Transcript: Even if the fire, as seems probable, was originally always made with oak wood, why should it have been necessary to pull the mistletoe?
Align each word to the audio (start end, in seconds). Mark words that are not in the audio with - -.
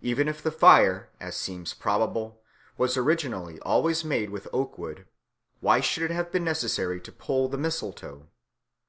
Even 0.00 0.26
if 0.26 0.42
the 0.42 0.50
fire, 0.50 1.08
as 1.20 1.36
seems 1.36 1.72
probable, 1.72 2.42
was 2.76 2.96
originally 2.96 3.60
always 3.60 4.04
made 4.04 4.28
with 4.30 4.48
oak 4.52 4.76
wood, 4.76 5.06
why 5.60 5.78
should 5.78 6.02
it 6.02 6.10
have 6.12 6.32
been 6.32 6.42
necessary 6.42 7.00
to 7.00 7.12
pull 7.12 7.48
the 7.48 7.56
mistletoe? 7.58 8.26